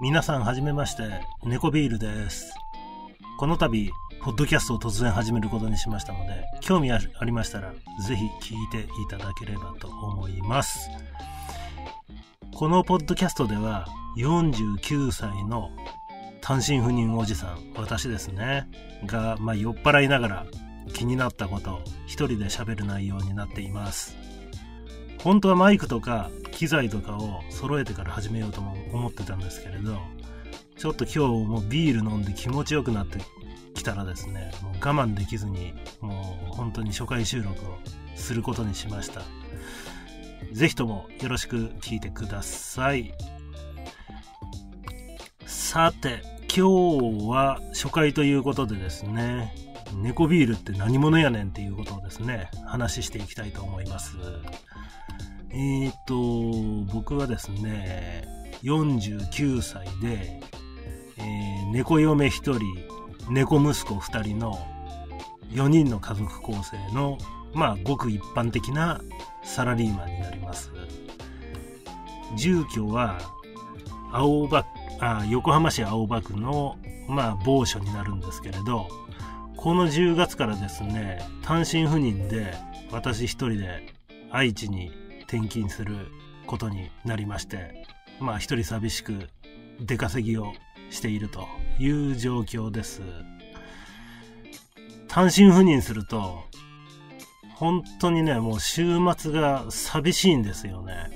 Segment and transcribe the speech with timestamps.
[0.00, 1.02] 皆さんはじめまして、
[1.44, 2.54] 猫ビールです。
[3.38, 3.90] この度、
[4.22, 7.72] ポッドキャストを突然始めることにしましたので、興味ありましたら、
[8.06, 10.90] ぜひ聞いていただければと思います。
[12.54, 13.86] このポッドキャストでは、
[14.16, 15.70] 49歳の
[16.40, 18.68] 単身赴任おじさん、私ですね、
[19.06, 20.46] が、まあ、酔っ払いながら
[20.92, 24.19] 気になったことを一人で喋る内容になっています。
[25.22, 29.98] 本当はマイクとか機材とかを揃えてから始めようとも思ってたんですけれど、
[30.76, 33.18] ちょっと今日もビール飲んで気持ちよくなって
[33.74, 37.78] きたらですね、もう我慢できずに、もう本当に初回収録を
[38.14, 39.22] することにしました。
[40.52, 43.12] ぜひともよろしく聞いてください。
[45.46, 46.22] さて、
[46.54, 49.54] 今日は初回ということでですね、
[49.94, 54.16] 猫ビールって何者やねんっていうことをですね、話していきたいと思います。
[55.52, 58.24] えーと、僕はですね、
[58.62, 60.40] 49歳で、
[61.18, 62.60] えー猫嫁1人、
[63.30, 64.58] 猫息子2人の
[65.52, 67.16] 4人の家族構成の、
[67.54, 69.00] まあ、ごく一般的な
[69.44, 70.72] サラリーマンになります。
[72.36, 73.18] 住居は、
[74.12, 74.64] 青葉
[75.00, 76.76] あ横浜市青葉区の、
[77.08, 78.88] まあ、某所になるんですけれど、
[79.56, 82.54] この10月からですね、単身赴任で
[82.90, 83.94] 私一人で
[84.30, 84.90] 愛知に
[85.30, 86.08] 転勤する
[86.44, 87.86] ことになりまして、
[88.18, 89.28] まあ一人寂しく
[89.80, 90.52] 出稼ぎを
[90.90, 91.46] していると
[91.78, 93.00] いう状況です。
[95.06, 96.42] 単身赴任すると、
[97.54, 101.10] 本当にね、もう週末が寂しいんですよね。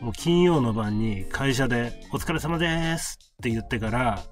[0.00, 4.22] もう金曜の晩に会社でお疲れ様ですって言ってから、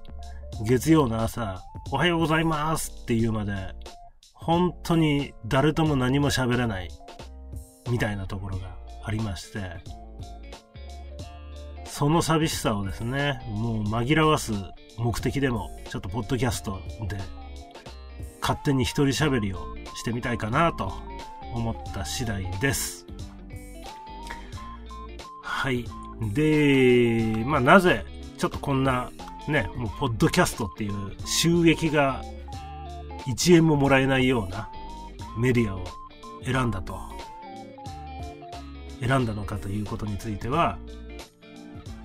[0.65, 1.61] 月曜の朝、
[1.91, 3.53] おはようございますって言うまで、
[4.33, 6.89] 本当に誰とも何も喋れない
[7.89, 9.59] みたいなところがありまして、
[11.85, 14.53] その寂しさをですね、もう紛らわす
[14.97, 17.17] 目的でも、ちょっとポッドキャストで
[18.41, 20.93] 勝手に一人喋りをしてみたいかなと
[21.53, 23.05] 思った次第です。
[25.43, 25.85] はい。
[26.33, 28.05] で、まあなぜ、
[28.37, 29.11] ちょっとこんな
[29.47, 30.93] ね、もうポッドキャストっていう
[31.25, 32.23] 収益が
[33.27, 34.69] 1円ももらえないような
[35.37, 35.83] メディアを
[36.43, 37.12] 選んだと。
[39.05, 40.77] 選んだのかということについては、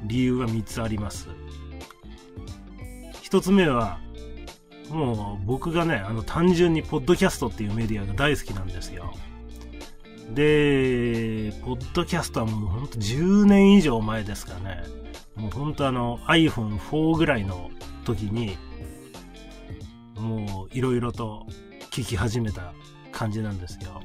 [0.05, 1.29] 理由は3つあります。
[3.23, 4.01] 1つ目は、
[4.91, 9.15] もう僕がね、あの単純にポッドキャストっていうメディアが大好きなんですよ。
[10.35, 14.83] で、ポッドキャストはもうほんと10年以上前ですかね。
[15.37, 17.71] もうほんとあの iPhone4 ぐらいの
[18.05, 18.57] 時に、
[20.17, 21.47] もういろいろと
[21.91, 22.73] 聞き始めた
[23.13, 24.01] 感じなんですよ。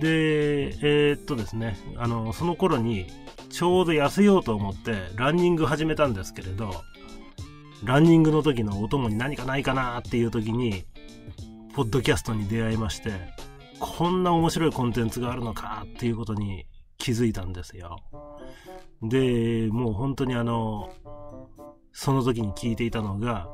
[0.00, 3.06] で、えーっとですね、あの、その頃に
[3.50, 6.72] ちょうど痩せようと思ってランニング始めたんですけれど、
[7.84, 10.84] ランニングの時のお供に何かないかなっていう時に、
[11.74, 13.12] ポッドキャストに出会いまして、
[13.80, 16.66] こんな面白いコンテンツがあるのかっていうことに
[16.98, 17.96] 気づいたんですよ。
[19.02, 20.90] で、もう本当にあの、
[21.92, 23.48] その時に聞いていたのが、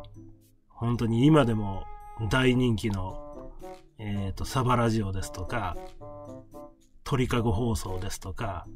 [0.69, 1.85] 本当に今でも
[2.31, 3.53] 大人気の、
[3.99, 5.77] えっ、と、サバラジオですとか、
[7.09, 8.67] 鳥かご放送ですとか、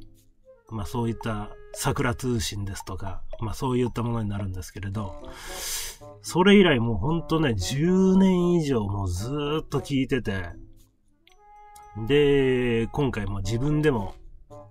[0.70, 5.14] まあそういった桜通信ですとか、まあそういったものになるんですけれど、
[6.22, 9.28] それ以来もうほんとね、10年以上もうず
[9.62, 10.46] っと聞いてて、
[12.06, 14.14] で、今回も自分でも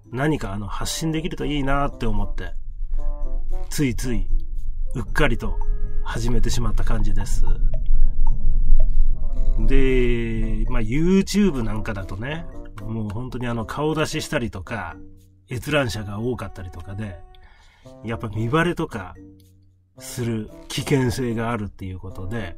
[0.09, 2.53] 何かあの発信できるといいなって思って、
[3.69, 4.25] ついつい
[4.95, 5.59] うっかりと
[6.03, 7.43] 始めてしまった感じです。
[9.67, 12.47] で、まあ YouTube なんかだとね、
[12.81, 14.95] もう本当にあの顔出ししたりとか、
[15.49, 17.19] 閲覧者が多かったりとかで、
[18.03, 19.15] やっぱ見バレとか
[19.99, 22.55] する危険性があるっていうことで、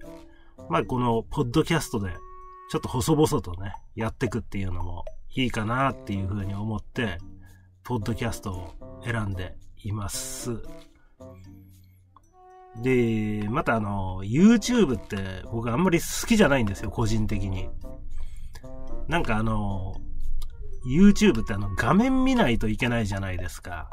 [0.70, 2.12] まあこのポッドキャストで
[2.72, 7.18] ちょっと細々とね、やっていくっていうのもいいかなっていうふうに思って、
[7.84, 10.62] ポッドキャストを選んでいます。
[12.82, 17.70] で、またあの、YouTube って僕あんまり好きじゃないんですよ、個人的に。
[19.08, 19.96] なんかあの、
[20.86, 23.90] YouTube ってあの画面見ないといけないじゃないですか。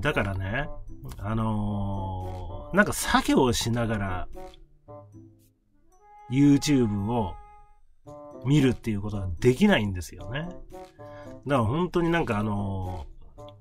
[0.00, 0.68] だからね、
[1.18, 4.28] あのーなんか作業をしながら
[6.30, 7.34] YouTube を
[8.44, 10.42] 見るっていうことができないんですよね。
[10.42, 10.54] だか
[11.46, 13.10] ら本当になんかあのー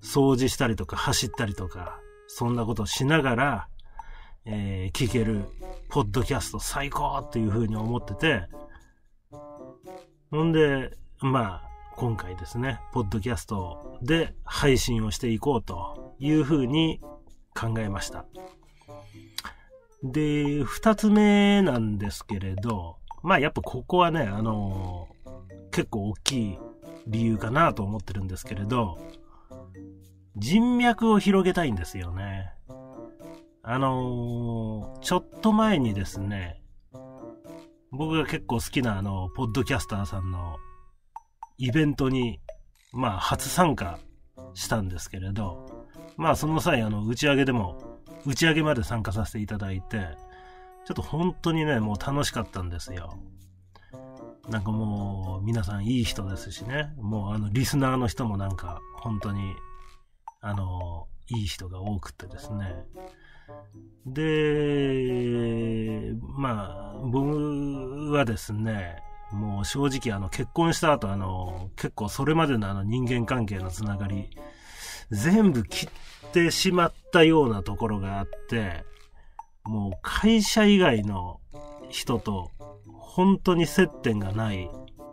[0.02, 3.68] 掃除したりとか走ったりとか、そんなことをしながら、
[4.46, 5.44] えー聞ける
[5.90, 8.44] ポッドキャスト最高っていう風に思ってて、
[10.32, 11.69] ほんで、まあ、
[12.00, 17.02] 今回ですね、ポッドキャストで配信をしていこうというふうに
[17.54, 18.26] 考えました。
[20.02, 26.60] で、二つ目なんですけれど、まあやっぱここはね、あのー、結構大きい
[27.06, 28.98] 理由かなと思ってるんですけれど、
[30.38, 32.54] 人脈を広げたいんですよね。
[33.62, 36.64] あのー、ちょっと前にですね、
[37.92, 40.56] 僕が結構好きなあの、ポッドキャスターさんの
[41.60, 42.40] イベントに、
[42.94, 44.00] まあ、初参加
[44.54, 45.86] したんですけれど、
[46.16, 50.08] まあ、その際、あの、打ち上げでも、打ち上げまで参加させていただいて、
[50.86, 53.20] ちょっと本当にね、もう楽しかったんですよ。
[54.48, 59.54] なんかもう、皆さんいい人ですしね、もうあの、リスナーの人もなんか、本当に、
[60.40, 62.74] あの、いい人が多くてですね。
[64.06, 74.30] で、まあ、僕はですね、もう正直あの結婚した後あの結構それまでのあの人間関係のつながり
[75.12, 78.84] 全部切ってしまったようなところがあって
[79.64, 81.40] もう会社以外の
[81.90, 82.52] 人と
[82.88, 84.70] 本当に接点がない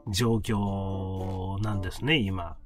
[0.08, 2.56] 状況なんですね、今。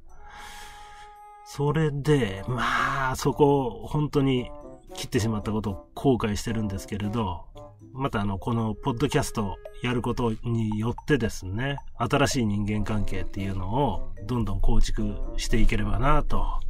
[1.47, 4.51] それで、まあ、そこ、本当に
[4.95, 7.47] 切ってしまったことを後悔してるんですけれど、
[7.93, 16.61] またあの、このポッドキャストやることによってですね、新しい人間関係っていうのをどんどん構築していければな、と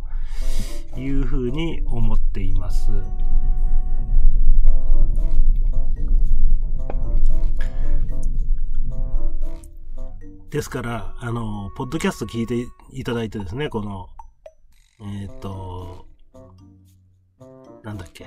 [0.97, 2.91] いうふうに思っています。
[10.51, 14.09] ですから、あの、ポッドキャスト聞いていただいてですね、この、
[15.01, 16.07] えっ、ー、と、
[17.85, 18.27] なんだっけ。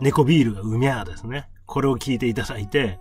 [0.00, 1.48] 猫ビールがうみゃーですね。
[1.66, 2.98] これを聞いていただいて、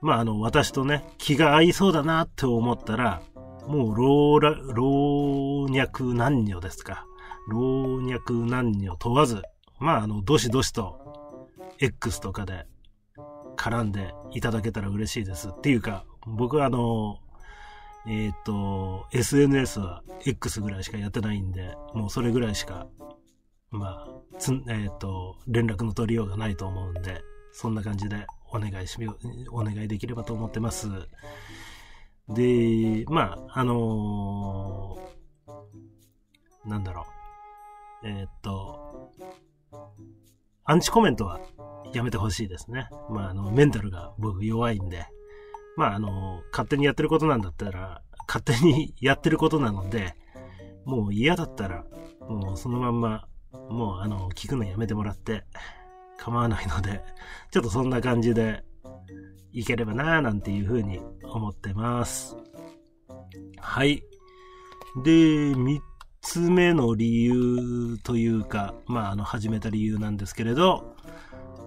[0.00, 3.22] まあ、あの、私とね、気が合いそうだなって思ったら、
[3.66, 7.04] もう、老老若男女ですか。
[7.48, 9.42] 老若男女問わず、
[9.78, 12.66] まあ、あの、どしどしと、X とかで
[13.56, 15.48] 絡んでいただけたら嬉しいです。
[15.48, 17.18] っていうか、僕はあの、
[18.06, 22.86] えっ、ー、と、SNS は X ぐらいしかやってないんで、もうそれぐらいしか
[23.70, 27.22] まあ、つ、えっ、ー、と、連絡の取りようがないと思うんで、
[27.52, 29.08] そんな感じでお願いしみ、
[29.50, 30.88] お願いできればと思ってます。
[32.28, 37.06] で、まあ、あのー、なんだろ
[38.02, 38.08] う。
[38.08, 39.12] えっ、と、
[40.64, 41.40] アンチコメントは
[41.92, 42.88] やめてほしいですね。
[43.10, 45.06] まあ、あの、メンタルが僕弱いんで、
[45.76, 50.14] まあ、あの、勝手にやってることなんだったら、勝手にやってることなので、
[50.84, 51.84] もう嫌だったら、
[52.20, 53.28] もうそのまんま
[53.68, 55.44] もうあの、聞くのやめてもらって
[56.18, 57.02] 構わないので、
[57.50, 58.64] ちょっとそんな感じで
[59.52, 62.36] いければなぁなんていうふうに思ってます。
[63.58, 64.02] はい。
[65.04, 65.80] で、三
[66.22, 70.96] つ目の理由というか、まあ、あの、始めた理由なんですけれど、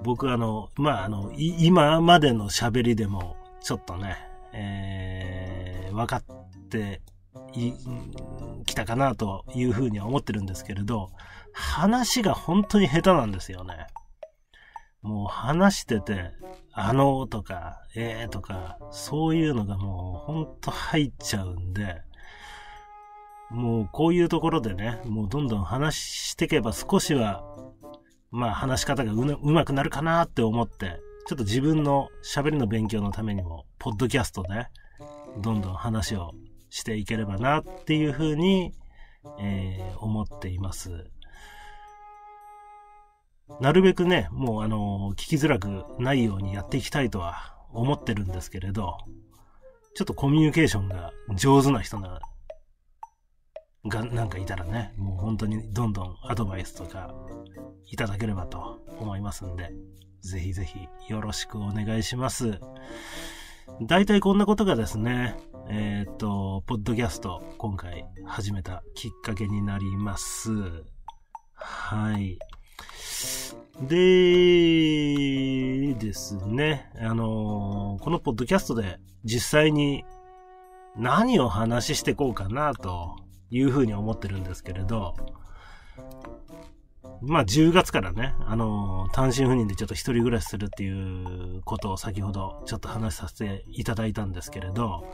[0.03, 4.17] 僕あの、まあ、あの、今までの喋りでも、ちょっとね、
[4.53, 6.23] えー、分かっ
[6.69, 7.01] て
[7.53, 7.73] い
[8.65, 11.09] きたかなというふうには思ってるんですけれど、
[11.53, 13.87] 話が本当に下手なんですよね。
[15.01, 16.31] もう話してて、
[16.73, 22.01] あのとか、ええー、とか、そういうのがもうほんと入っちゃうんで、
[23.49, 27.43] もうこういうところでね、もうどんどん話していけば少しは、
[28.31, 34.67] まあ話し方がうまくなるかなって思って、ちょっと自分の喋りの勉強のためにも、ポッドキャストで、
[35.41, 36.31] どんどん話を
[36.69, 38.73] していければなっていうふうに、
[39.39, 41.05] えー、思っています。
[43.59, 48.97] なるべくね、もうあの、聞きづらくないようにやっていきたいとは思ってるんですけれど、
[49.95, 52.21] ちょっとコミュニケーションが上手な人な、
[53.85, 57.13] が、なんかいたらね、もう本当にどんどんアドバイスとか
[57.87, 59.71] いただければと思いますんで、
[60.21, 62.59] ぜひぜひよろしくお願いします。
[63.81, 65.37] 大体こんなことがですね、
[65.69, 70.51] えっ、と、ポッドキャスト今回始めたきっかけになります。
[71.53, 72.39] はい。
[73.81, 73.95] で、
[75.93, 80.03] ですね、あのー、このポッドキャストで実際に
[80.97, 83.15] 何を話してこうかなと
[83.49, 85.15] いうふうに思ってるんですけれど、
[87.21, 95.05] まあ10月からね、あのー、単身赴任でちょっと一人暮らしするっていうことを先ほどちょっと話させていただいたんですけれど、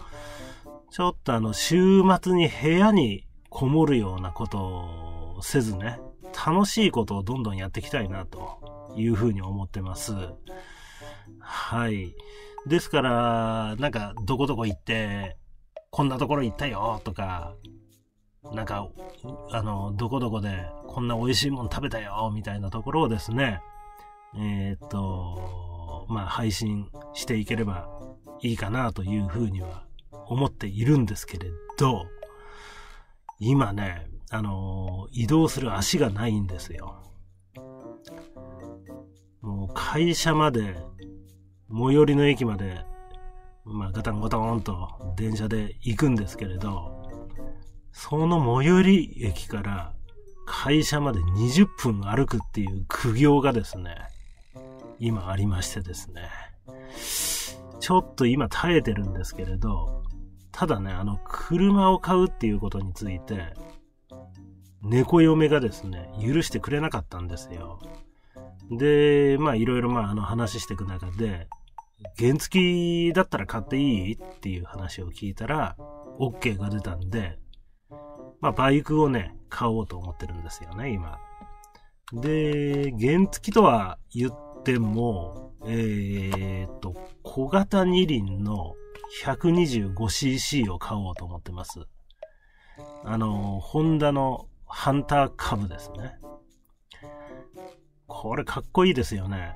[0.89, 4.57] ちょっとあの週末に部屋にこもるようなこと
[5.38, 6.00] をせずね、
[6.36, 10.13] 楽しいことをどんどんやっていきたいなというふうに思ってます。
[11.39, 12.13] はい。
[12.68, 15.38] ですから、なんか、どこどこ行って、
[15.92, 17.56] こんなところ行ったよとか、
[18.54, 18.89] なんか、
[19.51, 23.62] あの、どこどこでこんな美味しいもん食べたよみたいなところをですね、
[24.38, 27.88] えー、っと、まあ配信していければ
[28.42, 32.06] いいかなというふうには思っているんですけれど、
[33.39, 37.01] 今ね、あの、移動する足がないんですよ。
[39.42, 40.75] もう会社まで、
[41.72, 42.82] 最寄りの駅まで、
[43.63, 47.10] まあガタンゴトンと電車で行くんですけれど、
[47.92, 49.94] その最寄り駅から
[50.46, 53.96] 会社まで20分歩くっていう苦行がですね、
[55.00, 56.30] 今ありましてですね。
[57.80, 60.04] ちょっと今耐えてるんですけれど、
[60.51, 63.54] ただね、あの、車を買うっていうことについて、
[64.82, 67.79] 猫嫁がですね、許してくれなかったんですよ。
[68.72, 71.48] で、まあいろいろまああの話していく中で、
[72.17, 75.75] 原付きだったら買っていいっていう話を聞いたら、
[76.20, 77.38] OK が出たんで、
[78.41, 81.17] まあバイクをね、買おうと思ってるんですよね、今。
[82.13, 88.75] で、原付きとは言っても、えー、っと、小型二輪の
[89.24, 91.79] 125cc を買おうと思ってます。
[93.03, 96.17] あの、ホンダのハンター株ですね。
[98.07, 99.55] これかっこいいですよね。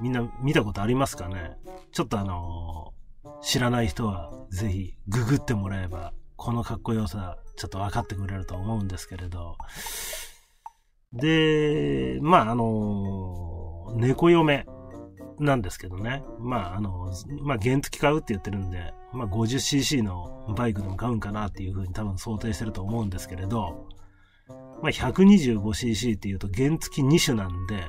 [0.00, 1.56] みんな見たことありますかね？
[1.92, 2.92] ちょっとあの
[3.42, 9.56] 知らない人はぜひググってもらえば、このかっこよさ、ちょっと分かってくれると思うんですけれど。
[11.12, 14.64] で、まあ、あの猫嫁
[15.38, 16.22] なんですけどね。
[16.38, 23.88] まあ、あの、まあ、原付買うって言ってるんで、まあ、50cc のバイクでも買うんかなっていうふうに多分想定してると思うんですけれど、
[24.82, 27.84] まあ、125cc っていうと原付2種なんで、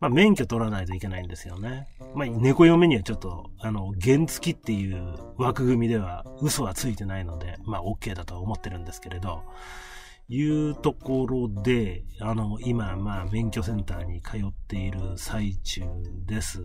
[0.00, 1.86] まあ、免許取らないといけないんですよね。
[2.14, 9.42] まあ、猫嫁にはちょっと、あの、原付っていう枠組みでは嘘はついてないので、まあ、OK だとは思ってるんですけれど、
[10.28, 15.82] いうところで、あの、今、まあ、免許センターに通っている最中
[16.26, 16.60] です。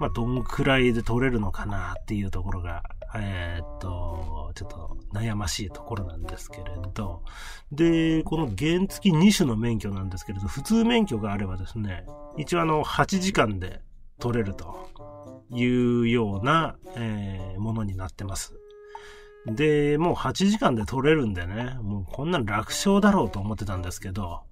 [0.00, 2.82] まあ、どんくらいで取れるのかなっていうところが、
[3.16, 6.64] えー、っと、ちょっと悩ましいところなんですけれ
[6.94, 7.22] ど、
[7.72, 12.04] で、この原付2種の免許なんですけれど、普通免許があればですね、
[12.36, 13.80] 一応あの、8時間で
[14.18, 14.88] 取れると
[15.50, 18.54] いうような、えー、ものになってます。
[19.46, 24.42] で、もう8時間で取れるんでね、もうこんな楽勝だろうと思ってたんですけど、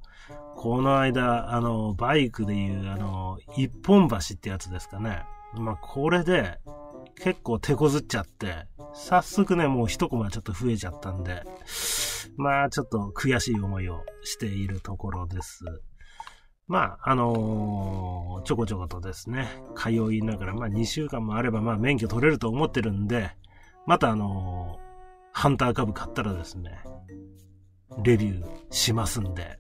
[0.56, 5.22] この間、あの、バイクでいう、あの、一本橋ってやつですかね。
[5.54, 6.58] まあ、これで、
[7.22, 11.42] 結構手こずっちゃって、早速ね、もう一コマちょっと増えちゃったんで、
[12.37, 15.64] まあ、ちょっと悔しい思いをしているところです。
[16.68, 23.30] まあ、あのー、ちょこちょことですね、通いながら、まあ2週間もあれば、まあ免許取れると思ってるんで、
[23.87, 24.78] またあのー、
[25.32, 26.78] ハンター株買ったらですね、
[28.02, 29.58] レビューしますんで、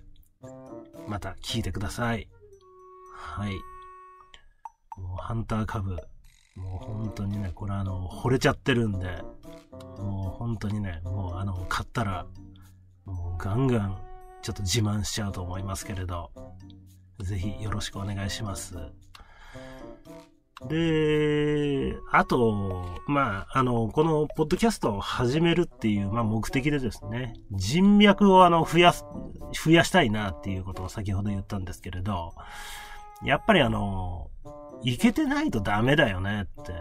[1.08, 2.28] また聞いてください。
[3.14, 3.52] はい。
[5.00, 5.96] もうハンター株、
[6.58, 9.22] もう本当にね、これあの、惚れちゃってるんで、
[9.98, 12.26] もう本当にね、もうあの、買ったら、
[13.04, 13.98] もうガンガン、
[14.42, 16.30] ちょっと自慢しちゃうと思いますけれど、
[17.20, 18.76] ぜひよろしくお願いします。
[20.66, 29.04] で、あと、まあ、あの、このポッドキャストを始めるっていう、まあ、目的でですね、人脈をあの、増やす、
[29.64, 32.34] 増やしたいなっていうことを先ほど言ったんですけれど、
[33.22, 34.30] やっぱりあの、
[34.82, 36.72] いけてないとダメだよねって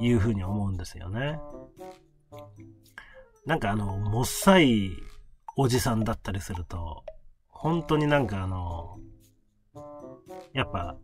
[0.00, 1.38] いうふうに思うんですよね。
[3.46, 4.90] なんかあの、もっさい
[5.56, 7.04] おじさんだったりすると、
[7.48, 8.96] 本当になんかあの、
[10.52, 10.96] やっぱ、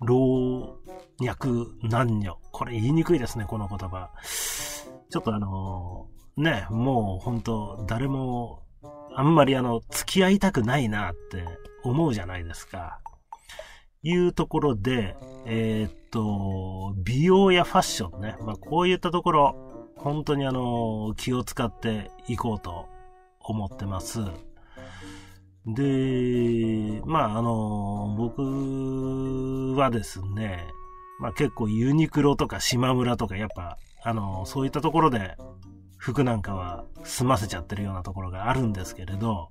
[0.00, 0.78] 老
[1.20, 1.48] 若
[1.88, 2.38] 男女。
[2.52, 4.10] これ言いにくいですね、この言葉。
[5.10, 8.62] ちょっとあのね、もう本当誰も、
[9.14, 11.44] あんまりあの、付き合いたくないなって
[11.82, 13.00] 思うじゃないですか。
[14.02, 15.16] いうところで、
[15.46, 18.36] えー、っと、美容やファッションね。
[18.40, 22.86] まあ、こういったところ、本当にあの、気を使っていこうと
[23.40, 24.20] 思ってます。
[25.66, 30.66] で、まあ、あの、僕はですね、
[31.20, 35.36] まあ結構ユニクロとか島村とかやっぱ、あの、そういったところで
[35.98, 39.50] 服なんかは済ませちゃってるようなところがあるんですけれど、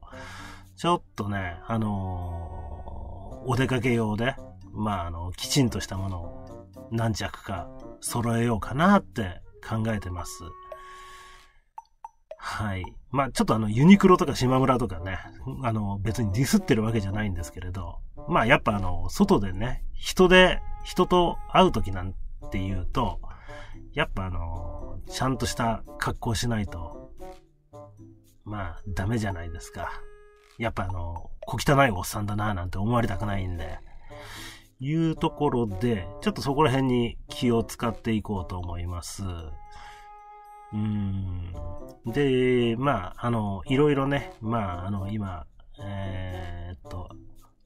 [0.76, 3.09] ちょっとね、あの、
[3.46, 4.36] お出かけ用で、
[4.72, 7.70] まあ、あの、きちんとしたものを何着か
[8.02, 10.44] 揃えようかなって考えてます。
[12.38, 12.86] はい。
[13.12, 15.20] まあちょっとあのユニクロとか島村とかね、
[15.64, 22.16] あの別にディスってるわけじゃないんですけれど、まあやっぱあの外でね、人で、人と会う時なん
[22.52, 23.20] ていうと、
[23.94, 27.12] やっぱあの、ちゃんとした格好しないと、
[28.46, 29.92] まあ、ダメじゃないですか。
[30.60, 33.80] やっぱあの、小汚いおっさんだななんて思われたくないんで、
[34.80, 39.24] いうところで、ちょっとそこら辺に気を使っていこうと思います。
[40.74, 41.54] うん。
[42.06, 45.46] で、まあ、あの、いろいろね、まあ、あの、今、
[45.82, 47.10] えー、っと、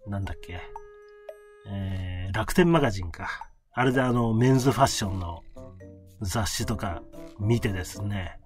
[0.07, 0.62] なんだっけ、
[1.67, 3.27] えー、楽天マガジンか。
[3.73, 5.41] あれであの、メンズファッションの
[6.21, 7.01] 雑誌とか
[7.39, 8.38] 見てですね、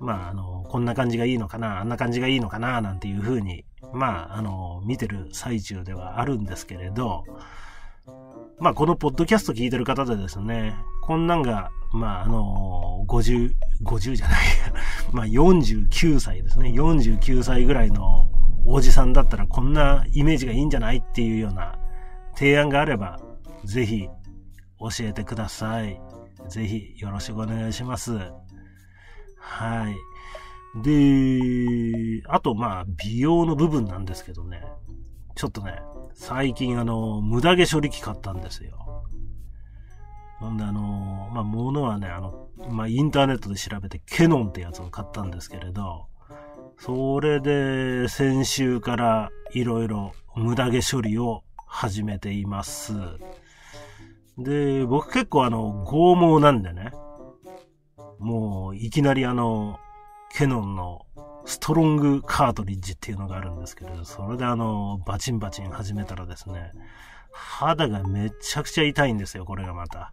[0.00, 7.24] まあ、あの、こんな感じがいいのかな、あんな感じがいいのかな、なんていう風に、まあ、あの、見てる最中ではあるんですけれど、
[8.58, 13.52] まあ、このポッドキャスト聞いてる方でですね、こんなんが、まあ、あの、50、
[13.84, 14.38] 50じゃない
[15.12, 16.70] まあ、49歳ですね。
[16.70, 18.28] 49歳ぐらいの
[18.64, 21.78] おじさんだったらこんなイメージがいいんじゃないっていうような
[22.34, 23.20] 提案があれば、
[23.64, 24.08] ぜひ
[24.78, 26.00] 教えてください。
[26.48, 28.12] ぜひよろしくお願いします。
[29.46, 29.96] はい。
[30.82, 34.62] で、あとまあ美容の部分なんですけどね。
[35.34, 35.78] ちょっとね、
[36.14, 39.04] 最近あの、無駄毛処理器買ったんですよ。
[40.40, 46.08] ほんであの、まあ、ものはね、あの、まあ、インターネットで調べてケノンってやつを買ったんですけれど、
[46.78, 52.92] それで先週からいろいろ無駄毛処理を始めています。
[54.36, 56.92] で、僕結構あの、剛毛なんでね、
[58.18, 59.78] もういきなりあの、
[60.32, 61.06] ケノンの
[61.44, 66.72] ストロングカートリッジっていうのがあるんですけれど、それであの、バチンバチン始めたらですね、
[67.32, 70.12] 肌がめちゃくちゃ痛いんですよ、これがまた。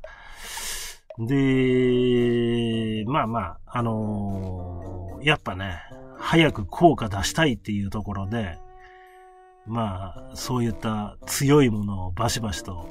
[1.19, 5.81] で、まあまあ、あのー、やっぱね、
[6.17, 8.57] 早く効果出したいっていうところで、
[9.65, 12.89] まあ、そういった強いものをバシバシと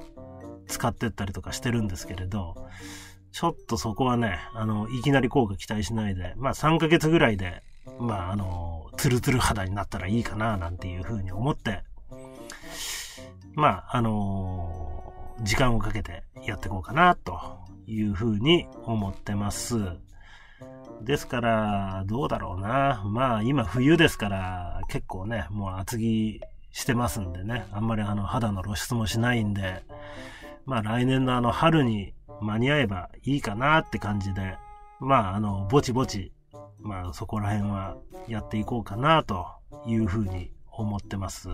[0.67, 2.55] 使ってったりとかしてるんですけれど、
[3.33, 7.63] ちょっとそこはね、あの、いきなり効果期待しないで、まあ3ヶ月ぐらいで、
[7.99, 11.83] まああの、ツルツル肌になったらいいかな、なんていうふうに思って、
[13.55, 17.39] まあ、あの時間をかけてやっていこうかな、と
[17.87, 19.77] いうふうに思ってます。
[21.03, 23.03] ですから、どうだろうな。
[23.07, 29.83] まあ、今冬ですから、結構ね、もう厚着してますんでね、あんまりあの肌の露出もしないんで、
[30.65, 34.57] まあ来年のあの春に間に合えばいいかなって感じで、
[35.01, 36.33] まああの、ぼちぼち、
[36.81, 37.97] まあそこら辺は
[38.29, 39.47] やっていこうかなと
[39.87, 41.49] いうふうに思ってます。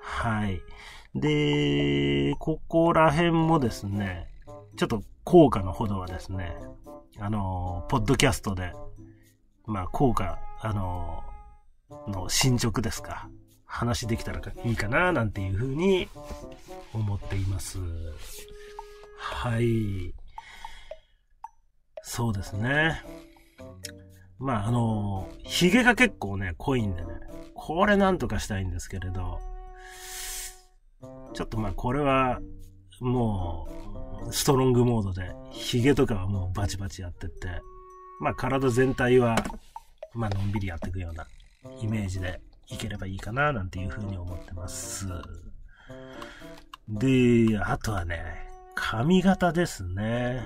[0.00, 0.60] はい。
[1.14, 4.28] で、ここら辺もですね、
[4.76, 6.56] ちょっと効果のほどはですね、
[7.18, 8.72] あの、ポッドキャストで、
[9.66, 11.22] まあ効果、あの、
[12.08, 13.28] の進捗ですか。
[13.66, 16.08] 話できたらいいかな、なんていうふうに
[16.92, 17.78] 思っています。
[19.24, 20.14] はい。
[22.02, 23.02] そうですね。
[24.38, 27.08] まあ、あの、髭が結構ね、濃いんでね、
[27.54, 29.40] これなんとかしたいんですけれど、
[31.32, 32.40] ちょっとまあ、これは、
[33.00, 33.68] も
[34.28, 37.48] う、ストロングモードで、髭とかはもうバチバチやってって、
[38.20, 39.36] まあ、体全体は、
[40.12, 41.26] まあ、のんびりやっていくような
[41.80, 45.08] イメージでいければいいかな、なんていうふうに思ってます。
[46.88, 50.42] で、あとはね、髪型ですね。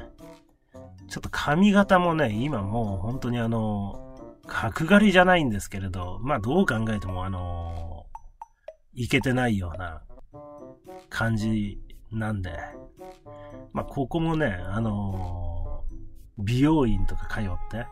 [1.08, 4.04] ちょっと髪型もね、今もう本当にあの、
[4.46, 8.06] 角刈りじゃないんですけれど、まあどう考えてもあの、
[8.94, 10.02] いけてないような
[11.08, 12.52] 感じなんで、
[13.72, 15.84] まあここもね、あの、
[16.38, 17.86] 美容院とか通って、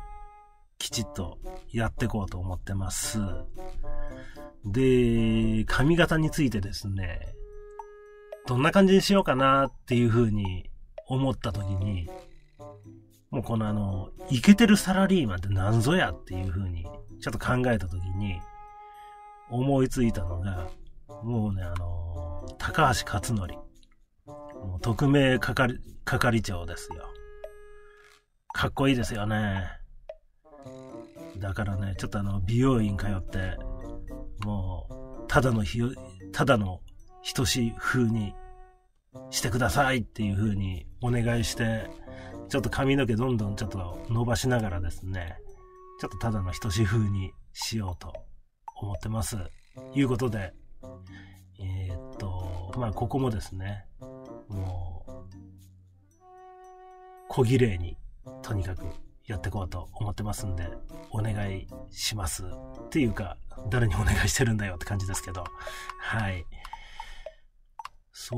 [0.79, 1.39] きちっと
[1.73, 3.19] やっていこうと思ってます。
[4.65, 7.21] で、髪型についてですね、
[8.47, 10.71] どんな感じにしようかなっていう風に
[11.09, 12.09] 思った時に、
[13.31, 16.85] もうこのあの、イケてるサラリーマンって何ぞやっていう風に
[17.21, 18.41] ちょっと考えた時に
[19.51, 20.69] 思いついたのが、
[21.23, 23.59] もうね、あの、高橋克典。
[24.27, 27.05] もう特命係、係長ですよ。
[28.53, 29.69] かっこいいですよね。
[31.39, 33.57] だからね、ちょっとあの、美容院通って、
[34.45, 34.89] も
[35.25, 35.91] う、ただのひよ、
[36.33, 36.81] ただの
[37.35, 38.35] 等しい風に
[39.31, 41.89] してくださいっていう風にお願いして、
[42.49, 45.37] ちょっと髪の毛どんどんちょっと伸ばしながらですね、
[46.01, 48.13] ちょっとただの等しい風にしようと
[48.81, 49.37] 思ってます。
[49.95, 50.53] いうことで、
[51.59, 53.87] えー、っと、まあ、ここもですね、
[54.49, 55.13] もう、
[57.29, 57.97] 小綺麗に、
[58.43, 58.85] とにかく
[59.27, 60.69] やっていこうと思ってますんで、
[61.11, 62.45] お願いします。
[62.45, 63.37] っていうか、
[63.71, 65.45] 誰にお願いしてるんだよって感じですけど、
[65.99, 66.45] はい。
[68.19, 68.35] そ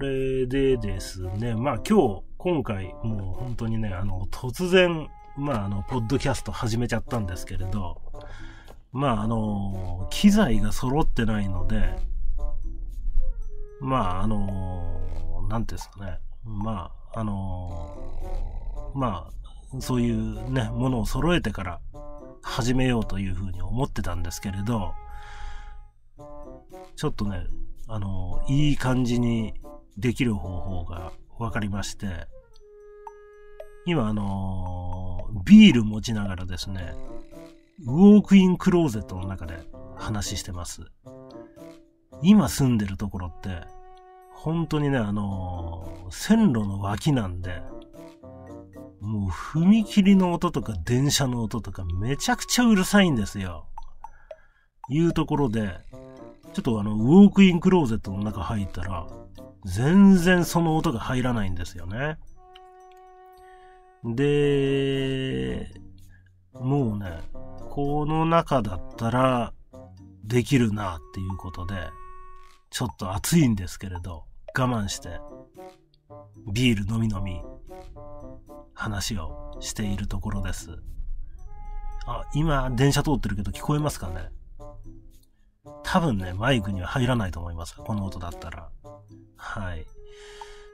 [0.00, 8.02] れでですね、まあ今日、今回、もう本当にね、あの、突然、まああの、ポッドキャスト始めちゃったんですけれど、
[8.90, 11.96] まああの、機材が揃ってないので、
[13.80, 19.28] まああの、なんていうんですかね、まああの、ま
[19.72, 21.80] あ、そういうね、ものを揃えてから
[22.42, 24.92] 始めようというふうに思ってたんですけれど、
[26.96, 27.46] ちょっとね、
[27.88, 29.54] あの、いい感じに
[29.96, 32.26] できる方法が分かりまして、
[33.86, 36.94] 今あのビール持ちながらですね、
[37.84, 39.58] ウォークインクローゼットの中で
[39.94, 40.82] 話してます。
[42.22, 43.60] 今住んでるところって、
[44.32, 47.62] 本当にね、あの線路の脇なんで、
[49.00, 53.66] もう踏切の音とか電車の音とかめちゃくちゃうるさいんですよ。
[54.88, 55.78] いうところで、
[56.56, 59.06] ちょっとあの、ウォークインクローゼットの中入ったら、
[59.66, 62.16] 全然その音が入らないんですよね。
[64.02, 65.70] で、
[66.54, 67.20] もうね、
[67.74, 69.52] この中だったら
[70.24, 71.74] できるなっていうことで、
[72.70, 74.24] ちょっと暑いんですけれど、
[74.58, 75.20] 我慢して、
[76.50, 77.42] ビール飲み飲み、
[78.72, 80.70] 話をしているところです。
[82.06, 84.30] あ、今、電車通ってるけど聞こえますかね？
[85.82, 87.76] 多分ね、マイクには入らないと思います。
[87.76, 88.68] この音だったら。
[89.36, 89.86] はい。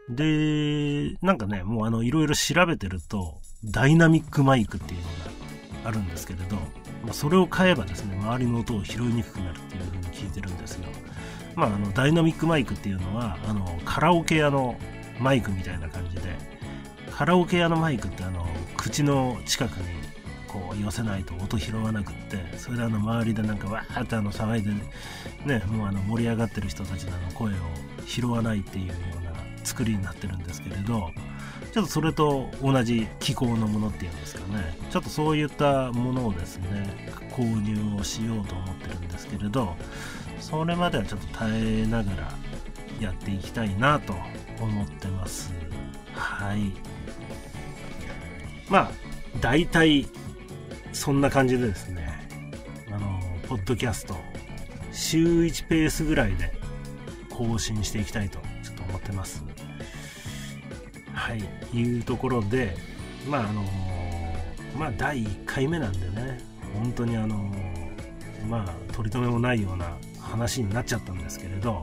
[0.09, 10.89] で、なんかね、もうあの、いろいろ調べてると、ダイナミックマイクっていうのがあるんですけれど、まあ、それを買えばですね、周りの音を拾いにくくなるっていう風に聞いてるんですよ。
[11.55, 14.77] まあ、あの、ダイナミックマイクっていうのは、あの、カラオケ屋の
[15.21, 16.23] マイクみたいな感じで、
[17.11, 19.85] カラオケ屋のマイクってあの、口の近くに
[20.53, 24.71] こう寄せないと音拾わなくってそれであの周りでなんかわーってあの騒いで
[25.47, 27.57] ねもうあの盛り上がってる人たちの声を
[28.07, 29.33] 拾わないっていうような
[29.65, 31.11] 作りになってるんですけれど
[31.73, 34.77] ちょっとそれと同じ気候のものっていうんですかね。
[34.91, 39.75] ちょっとそういったものをですね購入をしようと思ってるんですけれど
[40.39, 42.33] それまではちょっと耐えながら
[43.01, 44.15] やっていきたいなと
[44.61, 45.51] 思ってます。
[46.15, 46.73] はい。
[48.69, 48.91] まあ
[49.41, 50.07] 大体
[50.93, 52.09] そんな感じでですね、
[52.91, 54.17] あの、ポッドキャスト、
[54.93, 56.53] 週1ペースぐらいで
[57.31, 59.43] 更新していきたいと、ちょっと思ってます。
[61.13, 61.43] はい、
[61.77, 62.77] いうところで、
[63.29, 63.65] まあ、あの、
[64.79, 66.41] まあ、第1回目なんでね、
[66.75, 67.53] 本当にあの、
[68.49, 71.83] まあ、取り留めもないような話になっちゃったんですけれど、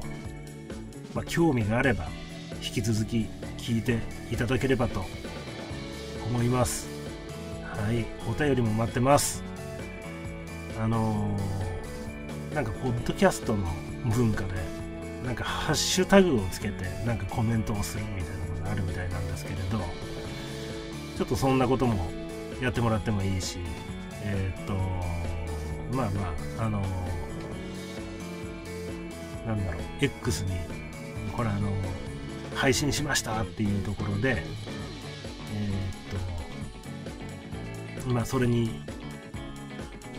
[1.13, 2.08] まあ、興味があれば、
[2.62, 4.00] 引き続き聞いて
[4.32, 5.06] いただければと
[6.28, 6.99] 思います。
[7.89, 9.43] はい、お便りも待ってます。
[10.80, 13.65] あのー、なんか、ポッドキャストの
[14.06, 14.49] 文化で、
[15.25, 19.80] なんか、ハッシュタグをつけて、なんかコメントをするみたいなのがあるみたいなんですけれど、
[21.17, 22.12] ちょっとそんなことも
[22.62, 23.58] やってもらってもいいし、
[24.21, 24.73] えー、と、
[25.91, 30.52] まあまあ、あのー、なんだろう、X に、
[31.36, 31.71] これあの
[32.54, 34.43] 配信しましたっていうところで、
[38.10, 38.69] まあ、それに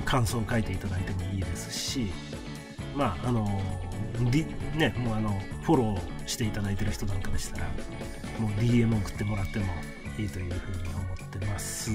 [0.05, 2.13] 感想を書いていただいてもいいですし、
[2.95, 3.61] まあ、あの、
[4.75, 7.67] ね、もうあの、フォローしていただいてる人なんかでしたら、
[8.39, 9.67] もう DM 送ってもらっても
[10.19, 11.91] いいというふうに思ってます。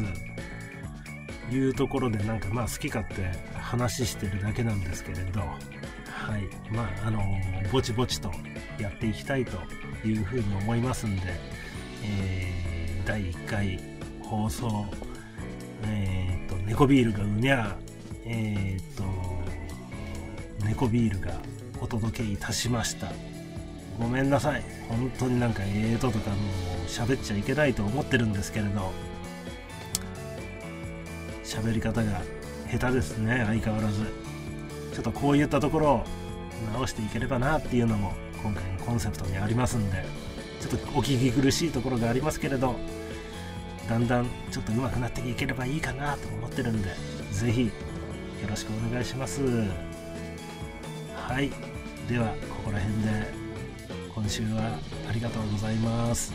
[1.51, 6.47] いうところで、なんかまあ好き勝手話してるだけなんですけれど、はい。
[6.71, 7.21] まあ、あの、
[7.71, 8.31] ぼちぼちと
[8.79, 9.57] やっていきたいと
[10.07, 11.21] いうふうに思いますんで、
[12.03, 13.79] えー、第1回
[14.23, 14.85] 放送
[15.83, 17.77] えっ、ー、と、猫ビールがうにゃ
[18.25, 19.03] えっ、ー、と、
[20.65, 21.33] 猫ビールが
[21.79, 23.11] お届けいたしました。
[23.99, 24.63] ごめんなさい。
[24.89, 28.91] 本当になんかええととかもう喋っちゃいけないと思ってるんですけれど、
[31.43, 32.21] 喋り方が
[32.71, 34.03] 下手ですね、相変わらず。
[34.93, 36.03] ちょっとこういったところを
[36.73, 40.03] 直していければなっていうのも今回のコンセプトにありますんで、
[40.61, 42.75] ちょっとお聞き苦しいところがありますけれど、
[43.89, 46.89] だんだんちょっと上手くなっていければいいかなと思ってるんで、
[47.31, 47.71] 是非よ
[48.49, 49.41] ろしくお願いします。
[51.15, 51.51] はい。
[52.09, 53.33] では、ここら辺で
[54.13, 56.33] 今週はありがとうございます。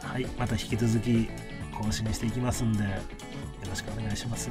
[0.00, 0.26] はい。
[0.38, 1.28] また引き続き
[1.72, 2.90] 更新していきますんで、よ
[3.68, 4.50] ろしくお願いします。